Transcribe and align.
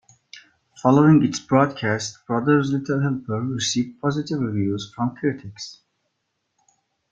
Following 0.81 1.23
its 1.23 1.39
broadcast, 1.39 2.25
"Brother's 2.25 2.71
Little 2.71 3.01
Helper" 3.01 3.39
received 3.39 4.01
positive 4.01 4.39
reviews 4.39 4.91
from 4.95 5.15
critics. 5.15 5.81